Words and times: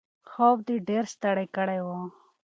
خوب 0.29 0.57
دی 0.67 0.75
ډېر 0.87 1.03
ستړی 1.13 1.47
کړی 1.55 1.79
و. 1.85 1.87